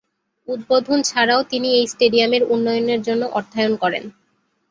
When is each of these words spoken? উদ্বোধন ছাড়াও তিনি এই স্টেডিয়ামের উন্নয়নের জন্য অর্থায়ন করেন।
উদ্বোধন 0.47 0.99
ছাড়াও 1.03 1.41
তিনি 1.51 1.67
এই 1.71 1.85
স্টেডিয়ামের 1.87 2.43
উন্নয়নের 2.53 3.01
জন্য 3.07 3.23
অর্থায়ন 3.37 3.73
করেন। 3.75 4.03